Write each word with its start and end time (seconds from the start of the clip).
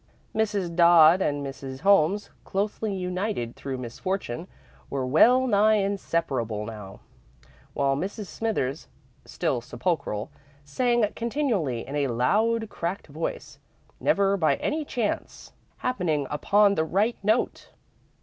Mrs. 0.33 0.75
Dodd 0.75 1.21
and 1.21 1.45
Mrs. 1.45 1.81
Holmes, 1.81 2.31
closely 2.43 2.91
united 2.91 3.55
through 3.55 3.77
misfortune, 3.77 4.47
were 4.89 5.05
well 5.05 5.45
nigh 5.45 5.75
inseparable 5.75 6.65
now, 6.65 7.01
while 7.75 7.95
Mrs. 7.95 8.25
Smithers, 8.25 8.87
still 9.25 9.61
sepulchral, 9.61 10.31
sang 10.65 11.13
continually 11.15 11.85
in 11.87 11.95
a 11.95 12.07
loud, 12.07 12.67
cracked 12.67 13.05
voice, 13.09 13.59
never 13.99 14.37
by 14.37 14.55
any 14.55 14.83
chance 14.83 15.53
happening 15.77 16.25
upon 16.31 16.73
the 16.73 16.83
right 16.83 17.17
note. 17.21 17.69